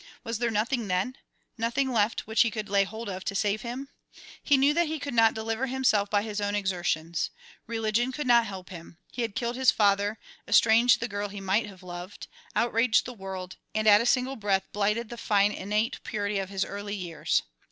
[0.23, 1.15] Was there nothing, then
[1.59, 3.87] nothing left which he could lay hold of to save him?
[4.41, 7.29] He knew that he could not deliver himself by his own exertions.
[7.67, 10.17] Religion could not help him, he had killed his father,
[10.47, 12.25] estranged the girl he might have loved,
[12.55, 16.65] outraged the world, and at a single breath blighted the fine innate purity of his
[16.65, 17.43] early years.